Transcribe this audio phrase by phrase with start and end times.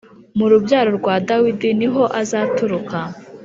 [0.37, 2.97] Murubyaro rwa dawidi niho azaturuka